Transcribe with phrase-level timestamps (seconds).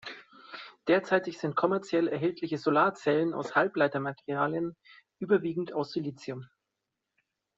[0.87, 4.75] Derzeitig sind kommerziell erhältliche Solarzellen aus Halbleitermaterialien,
[5.19, 6.47] überwiegend aus Silicium.